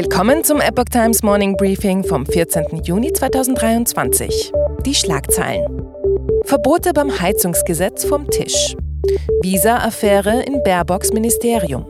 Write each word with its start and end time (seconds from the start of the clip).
Willkommen 0.00 0.44
zum 0.44 0.60
Epoch 0.60 0.84
Times 0.84 1.24
Morning 1.24 1.56
Briefing 1.56 2.04
vom 2.04 2.24
14. 2.24 2.84
Juni 2.84 3.12
2023. 3.12 4.52
Die 4.86 4.94
Schlagzeilen. 4.94 5.82
Verbote 6.44 6.92
beim 6.92 7.20
Heizungsgesetz 7.20 8.04
vom 8.04 8.24
Tisch. 8.30 8.76
Visa-Affäre 9.42 10.44
in 10.44 10.62
Baerbocks 10.62 11.12
Ministerium. 11.12 11.84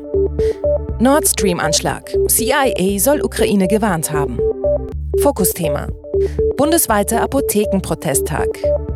Nord 0.99 1.29
Stream-Anschlag. 1.29 2.11
CIA 2.29 2.99
soll 2.99 3.21
Ukraine 3.21 3.69
gewarnt 3.69 4.11
haben. 4.11 4.39
Fokusthema. 5.21 5.89
Bundesweiter 6.57 7.21
Apothekenprotesttag. 7.21 8.49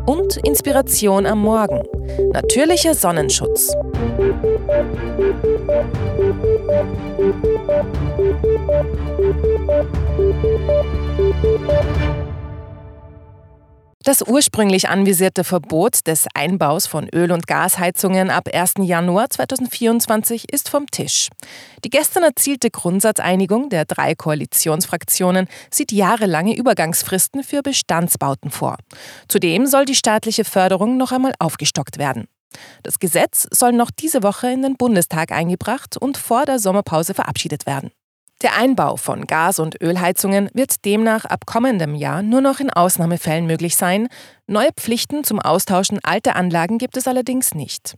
Und 0.07 0.37
Inspiration 0.37 1.27
am 1.27 1.39
Morgen. 1.39 1.83
Natürlicher 2.31 2.95
Sonnenschutz. 2.95 3.75
Das 14.03 14.21
ursprünglich 14.21 14.89
anvisierte 14.89 15.45
Verbot 15.45 16.05
des 16.07 16.27
Einbaus 16.33 16.87
von 16.87 17.07
Öl- 17.09 17.31
und 17.31 17.47
Gasheizungen 17.47 18.29
ab 18.29 18.49
1. 18.53 18.73
Januar 18.81 19.29
2024 19.29 20.51
ist 20.51 20.69
vom 20.69 20.87
Tisch. 20.87 21.29
Die 21.85 21.89
gestern 21.89 22.23
erzielte 22.23 22.69
Grundsatzeinigung 22.69 23.69
der 23.69 23.85
drei 23.85 24.13
Koalitionsfraktionen 24.13 25.47
sieht 25.71 25.93
jahrelange 25.93 26.55
Übergangsfristen 26.55 27.43
für 27.43 27.61
Bestandsbauten 27.61 28.51
vor. 28.51 28.75
Zudem 29.29 29.65
soll 29.65 29.85
die 29.85 29.95
staatliche 29.95 30.43
Förderung 30.43 30.97
noch 30.97 31.13
einmal 31.13 31.33
aufgestockt 31.39 31.97
werden. 31.97 32.27
Das 32.83 32.99
Gesetz 32.99 33.47
soll 33.51 33.71
noch 33.71 33.89
diese 33.89 34.21
Woche 34.21 34.51
in 34.51 34.63
den 34.63 34.75
Bundestag 34.75 35.31
eingebracht 35.31 35.97
und 35.97 36.17
vor 36.17 36.45
der 36.45 36.59
Sommerpause 36.59 37.13
verabschiedet 37.13 37.65
werden. 37.65 37.91
Der 38.43 38.57
Einbau 38.57 38.97
von 38.97 39.25
Gas- 39.25 39.59
und 39.59 39.81
Ölheizungen 39.81 40.49
wird 40.53 40.83
demnach 40.83 41.23
ab 41.23 41.45
kommendem 41.45 41.95
Jahr 41.95 42.21
nur 42.21 42.41
noch 42.41 42.59
in 42.59 42.69
Ausnahmefällen 42.69 43.47
möglich 43.47 43.77
sein. 43.77 44.09
Neue 44.47 44.73
Pflichten 44.75 45.23
zum 45.23 45.39
Austauschen 45.39 45.99
alter 46.03 46.35
Anlagen 46.35 46.77
gibt 46.77 46.97
es 46.97 47.07
allerdings 47.07 47.55
nicht. 47.55 47.95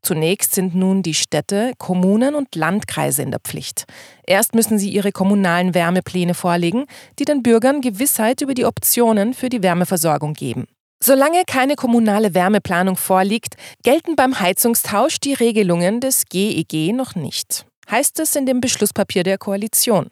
Zunächst 0.00 0.54
sind 0.54 0.76
nun 0.76 1.02
die 1.02 1.14
Städte, 1.14 1.72
Kommunen 1.78 2.36
und 2.36 2.54
Landkreise 2.54 3.22
in 3.22 3.32
der 3.32 3.40
Pflicht. 3.40 3.86
Erst 4.24 4.54
müssen 4.54 4.78
sie 4.78 4.90
ihre 4.90 5.10
kommunalen 5.10 5.74
Wärmepläne 5.74 6.34
vorlegen, 6.34 6.84
die 7.18 7.24
den 7.24 7.42
Bürgern 7.42 7.80
Gewissheit 7.80 8.40
über 8.40 8.54
die 8.54 8.66
Optionen 8.66 9.34
für 9.34 9.48
die 9.48 9.64
Wärmeversorgung 9.64 10.34
geben. 10.34 10.66
Solange 11.02 11.42
keine 11.44 11.74
kommunale 11.74 12.34
Wärmeplanung 12.34 12.96
vorliegt, 12.96 13.56
gelten 13.82 14.14
beim 14.14 14.38
Heizungstausch 14.38 15.18
die 15.18 15.34
Regelungen 15.34 16.00
des 16.00 16.26
GEG 16.26 16.72
e 16.72 16.92
noch 16.92 17.16
nicht 17.16 17.67
heißt 17.90 18.20
es 18.20 18.36
in 18.36 18.46
dem 18.46 18.60
Beschlusspapier 18.60 19.22
der 19.22 19.38
Koalition. 19.38 20.10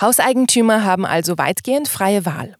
Hauseigentümer 0.00 0.84
haben 0.84 1.06
also 1.06 1.38
weitgehend 1.38 1.88
freie 1.88 2.24
Wahl. 2.26 2.56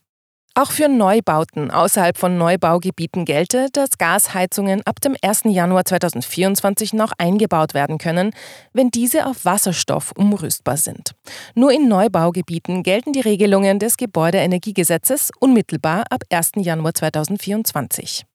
Auch 0.59 0.71
für 0.71 0.89
Neubauten 0.89 1.69
außerhalb 1.69 2.17
von 2.17 2.39
Neubaugebieten 2.39 3.25
gelte, 3.25 3.67
dass 3.73 3.99
Gasheizungen 3.99 4.81
ab 4.87 4.99
dem 5.01 5.15
1. 5.21 5.41
Januar 5.45 5.85
2024 5.85 6.93
noch 6.93 7.11
eingebaut 7.19 7.75
werden 7.75 7.99
können, 7.99 8.31
wenn 8.73 8.89
diese 8.89 9.27
auf 9.27 9.45
Wasserstoff 9.45 10.13
umrüstbar 10.17 10.77
sind. 10.77 11.11
Nur 11.53 11.71
in 11.71 11.87
Neubaugebieten 11.87 12.81
gelten 12.81 13.13
die 13.13 13.21
Regelungen 13.21 13.77
des 13.77 13.97
Gebäudeenergiegesetzes 13.97 15.29
unmittelbar 15.39 16.05
ab 16.09 16.23
1. 16.31 16.53
Januar 16.55 16.95
2024. 16.95 18.25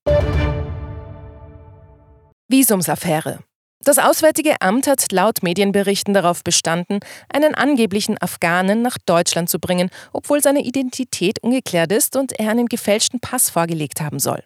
Visumsaffäre. 2.47 3.39
Das 3.85 3.97
Auswärtige 3.97 4.61
Amt 4.61 4.87
hat 4.87 5.11
laut 5.11 5.43
Medienberichten 5.43 6.13
darauf 6.13 6.41
bestanden, 6.41 6.99
einen 7.27 7.53
angeblichen 7.53 8.15
Afghanen 8.21 8.81
nach 8.81 8.97
Deutschland 9.05 9.49
zu 9.49 9.59
bringen, 9.59 9.89
obwohl 10.13 10.41
seine 10.41 10.63
Identität 10.63 11.39
ungeklärt 11.43 11.91
ist 11.91 12.15
und 12.15 12.31
er 12.39 12.49
einen 12.49 12.67
gefälschten 12.67 13.19
Pass 13.19 13.49
vorgelegt 13.49 13.99
haben 13.99 14.19
soll. 14.19 14.41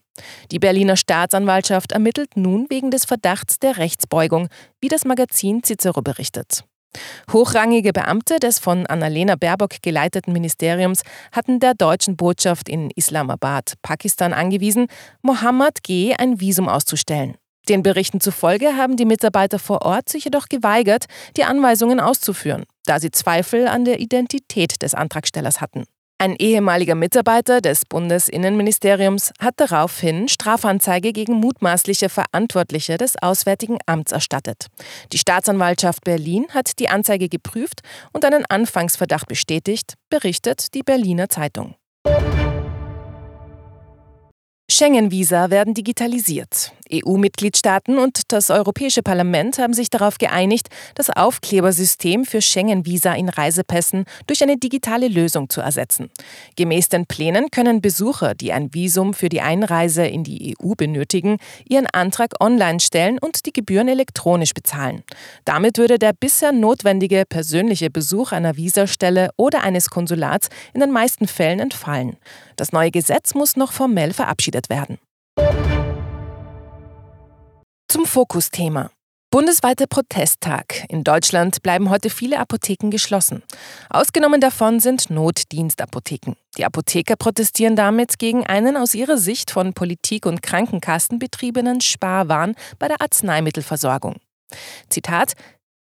Die 0.50 0.58
Berliner 0.58 0.96
Staatsanwaltschaft 0.96 1.92
ermittelt 1.92 2.36
nun 2.36 2.66
wegen 2.70 2.90
des 2.90 3.06
Verdachts 3.06 3.60
der 3.60 3.78
Rechtsbeugung, 3.78 4.50
wie 4.82 4.88
das 4.88 5.06
Magazin 5.06 5.62
Cicero 5.64 6.02
berichtet. 6.02 6.64
Hochrangige 7.32 7.94
Beamte 7.94 8.40
des 8.40 8.58
von 8.58 8.88
Annalena 8.88 9.36
Baerbock 9.36 9.84
geleiteten 9.84 10.34
Ministeriums 10.34 11.04
hatten 11.32 11.60
der 11.60 11.76
deutschen 11.76 12.18
Botschaft 12.18 12.68
in 12.68 12.90
Islamabad, 12.96 13.74
Pakistan, 13.84 14.34
angewiesen, 14.34 14.88
Mohammed 15.22 15.84
G. 15.84 16.16
ein 16.18 16.40
Visum 16.40 16.68
auszustellen. 16.68 17.38
Den 17.70 17.84
Berichten 17.84 18.22
zufolge 18.22 18.78
haben 18.78 18.96
die 18.96 19.06
Mitarbeiter 19.06 19.60
vor 19.60 19.82
Ort 19.82 20.08
sich 20.08 20.24
jedoch 20.24 20.48
geweigert, 20.48 21.06
die 21.36 21.44
Anweisungen 21.44 22.00
auszuführen, 22.00 22.64
da 22.86 23.00
sie 23.00 23.12
Zweifel 23.12 23.68
an 23.68 23.84
der 23.84 24.00
Identität 24.00 24.82
des 24.82 24.94
Antragstellers 24.94 25.60
hatten. 25.60 25.84
Ein 26.20 26.36
ehemaliger 26.36 26.96
Mitarbeiter 26.96 27.62
des 27.62 27.86
Bundesinnenministeriums 27.86 29.34
hat 29.40 29.54
daraufhin 29.58 30.28
Strafanzeige 30.28 31.14
gegen 31.14 31.34
mutmaßliche 31.34 32.10
Verantwortliche 32.10 32.98
des 32.98 33.22
Auswärtigen 33.22 33.78
Amts 33.86 34.14
erstattet. 34.14 34.66
Die 35.14 35.20
Staatsanwaltschaft 35.20 36.04
Berlin 36.06 36.48
hat 36.50 36.80
die 36.80 36.90
Anzeige 36.90 37.30
geprüft 37.30 37.82
und 38.14 38.26
einen 38.26 38.46
Anfangsverdacht 38.46 39.28
bestätigt, 39.28 39.94
berichtet 40.10 40.74
die 40.74 40.82
Berliner 40.82 41.30
Zeitung. 41.30 41.76
Schengen-Visa 44.70 45.50
werden 45.50 45.74
digitalisiert. 45.74 46.74
EU-Mitgliedstaaten 46.92 47.98
und 47.98 48.32
das 48.32 48.50
Europäische 48.50 49.04
Parlament 49.04 49.58
haben 49.58 49.74
sich 49.74 49.90
darauf 49.90 50.18
geeinigt, 50.18 50.68
das 50.96 51.10
Aufklebersystem 51.10 52.26
für 52.26 52.42
Schengen-Visa 52.42 53.14
in 53.14 53.30
Reisepässen 53.30 54.06
durch 54.28 54.44
eine 54.44 54.58
digitale 54.58 55.08
Lösung 55.08 55.50
zu 55.50 55.62
ersetzen. 55.62 56.10
Gemäß 56.56 56.90
den 56.90 57.06
Plänen 57.06 57.52
können 57.52 57.82
Besucher, 57.82 58.36
die 58.36 58.54
ein 58.54 58.74
Visum 58.74 59.14
für 59.14 59.30
die 59.30 59.42
Einreise 59.42 60.06
in 60.06 60.24
die 60.24 60.56
EU 60.60 60.74
benötigen, 60.76 61.38
ihren 61.68 61.88
Antrag 61.88 62.34
online 62.40 62.80
stellen 62.80 63.20
und 63.20 63.46
die 63.46 63.54
Gebühren 63.54 63.88
elektronisch 63.88 64.54
bezahlen. 64.54 65.04
Damit 65.46 65.78
würde 65.78 66.00
der 66.00 66.14
bisher 66.14 66.52
notwendige 66.52 67.24
persönliche 67.28 67.90
Besuch 67.90 68.32
einer 68.32 68.58
Visastelle 68.58 69.30
oder 69.38 69.64
eines 69.64 69.90
Konsulats 69.90 70.50
in 70.74 70.82
den 70.82 70.92
meisten 70.92 71.28
Fällen 71.28 71.60
entfallen. 71.60 72.18
Das 72.56 72.72
neue 72.72 72.92
Gesetz 72.92 73.34
muss 73.34 73.56
noch 73.56 73.72
formell 73.72 74.14
verabschiedet 74.14 74.70
werden. 74.70 74.98
Zum 77.90 78.06
Fokusthema. 78.06 78.92
Bundesweiter 79.32 79.88
Protesttag. 79.88 80.84
In 80.90 81.06
Deutschland 81.06 81.64
bleiben 81.64 81.90
heute 81.90 82.10
viele 82.10 82.38
Apotheken 82.38 82.90
geschlossen. 82.90 83.44
Ausgenommen 83.90 84.42
davon 84.42 84.82
sind 84.82 85.10
Notdienstapotheken. 85.10 86.36
Die 86.58 86.66
Apotheker 86.66 87.16
protestieren 87.16 87.78
damit 87.78 88.20
gegen 88.20 88.46
einen 88.46 88.76
aus 88.76 88.94
ihrer 88.94 89.18
Sicht 89.18 89.52
von 89.52 89.74
Politik 89.74 90.26
und 90.26 90.44
Krankenkassen 90.44 91.18
betriebenen 91.18 91.80
Sparwahn 91.80 92.56
bei 92.78 92.90
der 92.90 93.00
Arzneimittelversorgung. 93.00 94.18
Zitat 94.90 95.36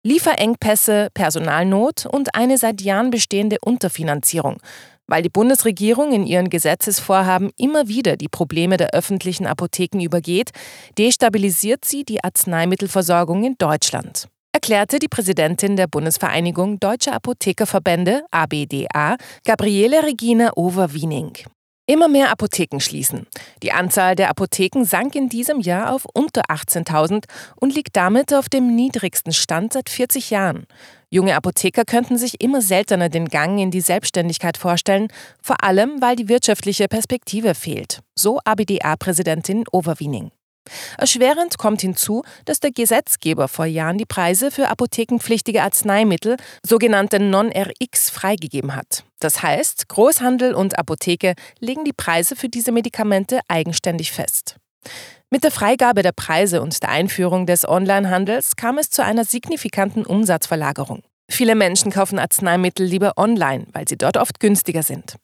Lieferengpässe, 0.02 1.08
Personalnot 1.12 2.06
und 2.06 2.34
eine 2.34 2.56
seit 2.56 2.80
Jahren 2.80 3.10
bestehende 3.10 3.58
Unterfinanzierung 3.60 4.62
weil 5.10 5.22
die 5.22 5.28
Bundesregierung 5.28 6.12
in 6.12 6.24
ihren 6.24 6.48
Gesetzesvorhaben 6.48 7.50
immer 7.58 7.88
wieder 7.88 8.16
die 8.16 8.28
Probleme 8.28 8.76
der 8.76 8.94
öffentlichen 8.94 9.46
Apotheken 9.46 10.00
übergeht, 10.00 10.50
destabilisiert 10.96 11.84
sie 11.84 12.04
die 12.04 12.24
Arzneimittelversorgung 12.24 13.44
in 13.44 13.56
Deutschland 13.58 14.28
erklärte 14.52 14.98
die 14.98 15.08
Präsidentin 15.08 15.76
der 15.76 15.86
Bundesvereinigung 15.86 16.80
Deutscher 16.80 17.14
Apothekerverbände 17.14 18.24
ABDA, 18.30 19.16
Gabriele 19.44 20.02
Regina 20.02 20.50
Overwiening. 20.54 21.32
Immer 21.90 22.06
mehr 22.06 22.30
Apotheken 22.30 22.78
schließen. 22.78 23.26
Die 23.64 23.72
Anzahl 23.72 24.14
der 24.14 24.30
Apotheken 24.30 24.84
sank 24.84 25.16
in 25.16 25.28
diesem 25.28 25.58
Jahr 25.58 25.92
auf 25.92 26.06
unter 26.14 26.42
18.000 26.42 27.24
und 27.56 27.74
liegt 27.74 27.96
damit 27.96 28.32
auf 28.32 28.48
dem 28.48 28.76
niedrigsten 28.76 29.32
Stand 29.32 29.72
seit 29.72 29.88
40 29.88 30.30
Jahren. 30.30 30.68
Junge 31.08 31.34
Apotheker 31.34 31.84
könnten 31.84 32.16
sich 32.16 32.40
immer 32.40 32.62
seltener 32.62 33.08
den 33.08 33.26
Gang 33.26 33.58
in 33.58 33.72
die 33.72 33.80
Selbstständigkeit 33.80 34.56
vorstellen, 34.56 35.08
vor 35.42 35.64
allem 35.64 36.00
weil 36.00 36.14
die 36.14 36.28
wirtschaftliche 36.28 36.86
Perspektive 36.86 37.56
fehlt, 37.56 38.02
so 38.14 38.38
ABDA-Präsidentin 38.44 39.64
Overwiening. 39.72 40.30
Erschwerend 40.96 41.58
kommt 41.58 41.80
hinzu, 41.80 42.22
dass 42.44 42.60
der 42.60 42.70
Gesetzgeber 42.70 43.48
vor 43.48 43.66
Jahren 43.66 43.98
die 43.98 44.06
Preise 44.06 44.52
für 44.52 44.68
apothekenpflichtige 44.68 45.64
Arzneimittel, 45.64 46.36
sogenannte 46.64 47.18
Non-RX, 47.18 48.10
freigegeben 48.10 48.76
hat. 48.76 49.02
Das 49.20 49.42
heißt, 49.42 49.88
Großhandel 49.88 50.54
und 50.54 50.78
Apotheke 50.78 51.34
legen 51.60 51.84
die 51.84 51.92
Preise 51.92 52.34
für 52.34 52.48
diese 52.48 52.72
Medikamente 52.72 53.40
eigenständig 53.48 54.12
fest. 54.12 54.56
Mit 55.30 55.44
der 55.44 55.52
Freigabe 55.52 56.02
der 56.02 56.12
Preise 56.12 56.60
und 56.60 56.82
der 56.82 56.88
Einführung 56.88 57.46
des 57.46 57.68
Onlinehandels 57.68 58.56
kam 58.56 58.78
es 58.78 58.90
zu 58.90 59.04
einer 59.04 59.24
signifikanten 59.24 60.04
Umsatzverlagerung. 60.04 61.02
Viele 61.30 61.54
Menschen 61.54 61.92
kaufen 61.92 62.18
Arzneimittel 62.18 62.84
lieber 62.84 63.12
online, 63.16 63.66
weil 63.72 63.86
sie 63.86 63.96
dort 63.96 64.16
oft 64.16 64.40
günstiger 64.40 64.82
sind. 64.82 65.14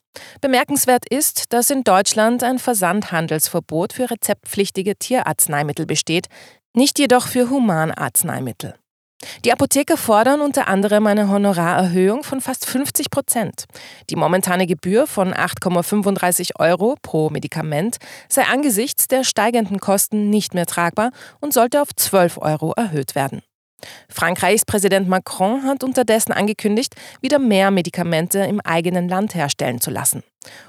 Bemerkenswert 0.40 1.08
ist, 1.08 1.52
dass 1.52 1.70
in 1.70 1.82
Deutschland 1.82 2.44
ein 2.44 2.60
Versandhandelsverbot 2.60 3.92
für 3.92 4.10
rezeptpflichtige 4.10 4.96
Tierarzneimittel 4.96 5.86
besteht, 5.86 6.28
nicht 6.74 6.98
jedoch 7.00 7.26
für 7.26 7.50
Humanarzneimittel. 7.50 8.74
Die 9.44 9.52
Apotheker 9.52 9.96
fordern 9.96 10.40
unter 10.40 10.68
anderem 10.68 11.06
eine 11.06 11.28
Honorarerhöhung 11.28 12.22
von 12.22 12.40
fast 12.40 12.66
50 12.66 13.10
Prozent. 13.10 13.64
Die 14.10 14.16
momentane 14.16 14.66
Gebühr 14.66 15.06
von 15.06 15.32
8,35 15.32 16.58
Euro 16.58 16.96
pro 17.00 17.30
Medikament 17.30 17.96
sei 18.28 18.42
angesichts 18.42 19.08
der 19.08 19.24
steigenden 19.24 19.78
Kosten 19.80 20.30
nicht 20.30 20.54
mehr 20.54 20.66
tragbar 20.66 21.10
und 21.40 21.52
sollte 21.52 21.80
auf 21.80 21.94
12 21.94 22.38
Euro 22.38 22.72
erhöht 22.72 23.14
werden. 23.14 23.42
Frankreichs 24.08 24.64
Präsident 24.64 25.08
Macron 25.08 25.64
hat 25.64 25.84
unterdessen 25.84 26.32
angekündigt, 26.32 26.94
wieder 27.20 27.38
mehr 27.38 27.70
Medikamente 27.70 28.40
im 28.40 28.60
eigenen 28.60 29.08
Land 29.08 29.34
herstellen 29.34 29.80
zu 29.80 29.90
lassen. 29.90 30.22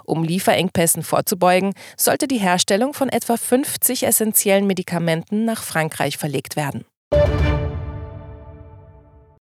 Um 0.06 0.24
Lieferengpässen 0.24 1.04
vorzubeugen, 1.04 1.74
sollte 1.96 2.28
die 2.28 2.38
Herstellung 2.38 2.94
von 2.94 3.10
etwa 3.10 3.38
50 3.38 4.04
essentiellen 4.04 4.68
Medikamenten 4.68 5.46
nach 5.46 5.64
Frankreich 5.64 6.18
verlegt 6.18 6.56
werden. 6.56 6.86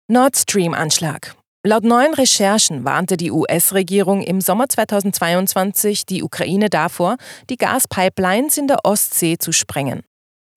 Nord 0.06 0.36
Stream-Anschlag. 0.36 1.34
Laut 1.66 1.82
neuen 1.82 2.12
Recherchen 2.12 2.84
warnte 2.84 3.16
die 3.16 3.30
US-Regierung 3.30 4.20
im 4.20 4.42
Sommer 4.42 4.68
2022 4.68 6.04
die 6.04 6.22
Ukraine 6.22 6.68
davor, 6.68 7.16
die 7.48 7.56
Gaspipelines 7.56 8.58
in 8.58 8.68
der 8.68 8.84
Ostsee 8.84 9.38
zu 9.38 9.50
sprengen. 9.50 10.02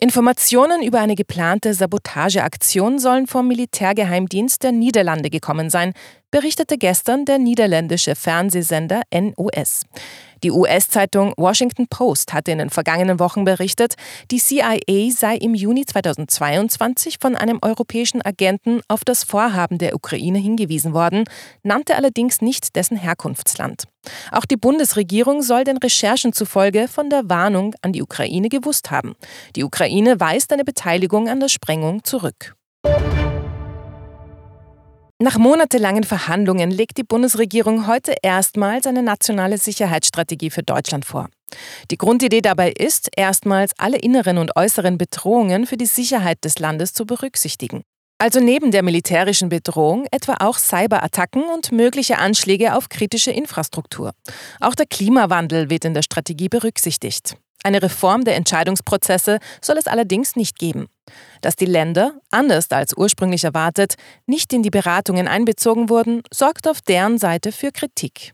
Informationen 0.02 0.84
über 0.84 1.00
eine 1.00 1.16
geplante 1.16 1.74
Sabotageaktion 1.74 3.00
sollen 3.00 3.26
vom 3.26 3.48
Militärgeheimdienst 3.48 4.64
der 4.64 4.74
Niederlande 4.74 5.30
gekommen 5.30 5.70
sein, 5.70 5.94
berichtete 6.30 6.78
gestern 6.78 7.24
der 7.24 7.40
niederländische 7.40 8.16
Fernsehsender 8.16 9.04
NOS. 9.14 9.84
Die 10.44 10.52
US-Zeitung 10.52 11.34
Washington 11.38 11.88
Post 11.88 12.34
hatte 12.34 12.52
in 12.52 12.60
den 12.60 12.70
vergangenen 12.70 13.20
Wochen 13.20 13.44
berichtet, 13.44 13.96
die 14.32 14.40
CIA 14.40 15.12
sei 15.12 15.36
im 15.36 15.56
Juni 15.56 15.86
2022 15.86 17.18
von 17.20 17.36
einem 17.36 17.60
europäischen 17.62 18.22
Agenten 18.22 18.82
auf 18.88 19.04
das 19.04 19.24
Vorhaben 19.24 19.78
der 19.78 19.96
Ukraine 19.96 20.40
hingewiesen 20.40 20.94
worden, 20.94 21.24
nannte 21.64 21.96
allerdings 21.96 22.42
nicht 22.42 22.76
dessen 22.76 22.98
Herkunftsland. 22.98 23.84
Auch 24.32 24.46
die 24.46 24.58
Bundesregierung 24.58 25.42
soll 25.42 25.64
den 25.64 25.78
Recherchen 25.78 26.34
zufolge 26.34 26.88
von 26.88 27.10
der 27.10 27.30
Warnung 27.30 27.76
an 27.82 27.94
die 27.94 28.02
Ukraine 28.02 28.50
gewusst 28.50 28.92
haben. 28.92 29.16
Die 29.56 29.64
Ukraine 29.64 30.20
weist 30.20 30.54
eine 30.54 30.64
Beteiligung 30.64 31.30
an 31.30 31.40
der 31.40 31.50
Sprengung 31.50 32.04
zurück. 32.04 32.56
Nach 35.20 35.40
monatelangen 35.40 36.04
Verhandlungen 36.04 36.70
legt 36.70 36.98
die 36.98 37.04
Bundesregierung 37.04 37.88
heute 37.88 38.14
erstmals 38.22 38.86
eine 38.86 39.02
nationale 39.02 39.58
Sicherheitsstrategie 39.58 40.52
für 40.52 40.62
Deutschland 40.62 41.06
vor. 41.06 41.30
Die 41.90 41.98
Grundidee 41.98 42.42
dabei 42.42 42.72
ist, 42.72 43.10
erstmals 43.16 43.72
alle 43.80 43.98
inneren 43.98 44.38
und 44.38 44.56
äußeren 44.56 45.00
Bedrohungen 45.00 45.66
für 45.66 45.76
die 45.76 45.88
Sicherheit 45.88 46.44
des 46.44 46.60
Landes 46.60 46.94
zu 46.94 47.08
berücksichtigen. 47.08 47.82
Also 48.20 48.40
neben 48.40 48.72
der 48.72 48.82
militärischen 48.82 49.50
Bedrohung 49.50 50.08
etwa 50.12 50.38
auch 50.40 50.58
Cyberattacken 50.58 51.44
und 51.44 51.72
mögliche 51.72 52.18
Anschläge 52.18 52.76
auf 52.76 52.90
kritische 52.90 53.32
Infrastruktur. 53.32 54.12
Auch 54.60 54.74
der 54.74 54.88
Klimawandel 54.88 55.70
wird 55.70 55.86
in 55.86 55.94
der 55.94 56.02
Strategie 56.02 56.50
berücksichtigt. 56.50 57.36
Eine 57.64 57.82
Reform 57.82 58.24
der 58.24 58.36
Entscheidungsprozesse 58.36 59.40
soll 59.62 59.78
es 59.78 59.88
allerdings 59.88 60.36
nicht 60.36 60.58
geben. 60.58 60.88
Dass 61.42 61.56
die 61.56 61.66
Länder, 61.66 62.14
anders 62.32 62.72
als 62.72 62.96
ursprünglich 62.96 63.44
erwartet, 63.44 63.96
nicht 64.26 64.52
in 64.54 64.64
die 64.64 64.70
Beratungen 64.70 65.28
einbezogen 65.28 65.90
wurden, 65.90 66.22
sorgt 66.34 66.68
auf 66.68 66.82
deren 66.82 67.18
Seite 67.18 67.52
für 67.52 67.72
Kritik. 67.72 68.34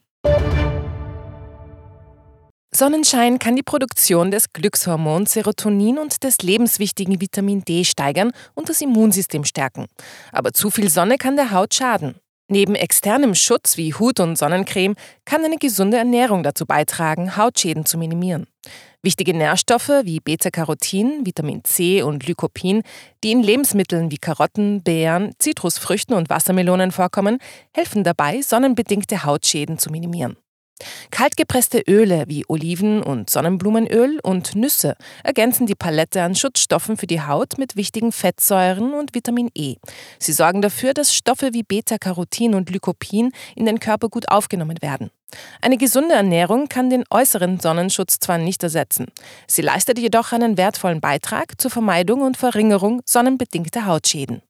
Sonnenschein 2.76 3.38
kann 3.38 3.56
die 3.56 3.62
Produktion 3.62 4.32
des 4.32 4.52
Glückshormons 4.52 5.34
Serotonin 5.34 6.00
und 6.00 6.24
des 6.24 6.40
lebenswichtigen 6.40 7.22
Vitamin 7.22 7.64
D 7.64 7.84
steigern 7.84 8.32
und 8.56 8.68
das 8.68 8.82
Immunsystem 8.82 9.46
stärken. 9.46 9.86
Aber 10.32 10.54
zu 10.54 10.72
viel 10.72 10.90
Sonne 10.90 11.18
kann 11.18 11.36
der 11.36 11.52
Haut 11.52 11.76
schaden. 11.76 12.16
Neben 12.50 12.76
externem 12.76 13.36
Schutz 13.36 13.78
wie 13.78 13.94
Hut 13.94 14.20
und 14.20 14.38
Sonnencreme 14.38 14.96
kann 15.24 15.46
eine 15.46 15.58
gesunde 15.58 15.98
Ernährung 15.98 16.44
dazu 16.44 16.66
beitragen, 16.66 17.38
Hautschäden 17.38 17.86
zu 17.86 17.98
minimieren. 17.98 18.48
Wichtige 19.02 19.36
Nährstoffe 19.36 19.90
wie 20.04 20.20
Beta-Carotin, 20.20 21.26
Vitamin 21.26 21.64
C 21.64 22.02
und 22.02 22.28
Lycopin, 22.28 22.82
die 23.24 23.32
in 23.32 23.44
Lebensmitteln 23.44 24.12
wie 24.12 24.18
Karotten, 24.18 24.82
Beeren, 24.82 25.34
Zitrusfrüchten 25.40 26.16
und 26.16 26.30
Wassermelonen 26.30 26.92
vorkommen, 26.92 27.38
helfen 27.74 28.04
dabei, 28.04 28.42
sonnenbedingte 28.42 29.24
Hautschäden 29.24 29.78
zu 29.78 29.90
minimieren. 29.90 30.38
Kaltgepresste 31.12 31.84
Öle 31.88 32.26
wie 32.28 32.46
Oliven- 32.48 33.04
und 33.04 33.30
Sonnenblumenöl 33.30 34.20
und 34.24 34.56
Nüsse 34.56 34.96
ergänzen 35.24 35.66
die 35.66 35.76
Palette 35.76 36.22
an 36.22 36.36
Schutzstoffen 36.36 36.98
für 36.98 37.08
die 37.08 37.22
Haut 37.22 37.58
mit 37.58 37.76
wichtigen 37.76 38.12
Fettsäuren 38.12 38.94
und 38.94 39.16
Vitamin 39.16 39.50
E. 39.56 39.76
Sie 40.20 40.34
sorgen 40.34 40.62
dafür, 40.62 40.94
dass 40.94 41.14
Stoffe 41.14 41.54
wie 41.54 41.64
Beta-Carotin 41.64 42.56
und 42.56 42.70
Lycopin 42.70 43.32
in 43.56 43.66
den 43.66 43.80
Körper 43.80 44.10
gut 44.10 44.30
aufgenommen 44.30 44.82
werden. 44.82 45.10
Eine 45.62 45.78
gesunde 45.78 46.14
Ernährung 46.14 46.68
kann 46.70 46.90
den 46.90 47.04
äußeren 47.10 47.60
Sonnenschutz 47.60 48.20
zwar 48.20 48.38
nicht 48.38 48.62
ersetzen, 48.64 49.08
sie 49.48 49.62
leistet 49.62 50.00
jedoch 50.00 50.32
einen 50.32 50.58
wertvollen 50.58 51.02
Beitrag 51.02 51.60
zur 51.60 51.72
Vermeidung 51.72 52.22
und 52.22 52.38
Verringerung 52.38 53.02
sonnenbedingter 53.06 53.86
Hautschäden. 53.86 54.42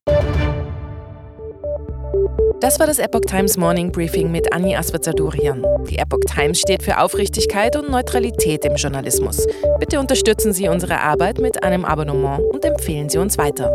Das 2.63 2.79
war 2.79 2.87
das 2.87 2.97
Epoch 2.97 3.25
Times 3.27 3.57
Morning 3.57 3.91
Briefing 3.91 4.31
mit 4.31 4.53
Anni 4.53 4.73
Aswazadurian. 4.73 5.61
Die 5.89 5.97
Epoch 5.97 6.21
Times 6.33 6.61
steht 6.61 6.81
für 6.81 6.97
Aufrichtigkeit 6.97 7.75
und 7.75 7.91
Neutralität 7.91 8.63
im 8.63 8.75
Journalismus. 8.75 9.45
Bitte 9.81 9.99
unterstützen 9.99 10.53
Sie 10.53 10.69
unsere 10.69 11.01
Arbeit 11.01 11.39
mit 11.39 11.61
einem 11.61 11.83
Abonnement 11.83 12.39
und 12.53 12.63
empfehlen 12.63 13.09
Sie 13.09 13.17
uns 13.17 13.37
weiter. 13.37 13.69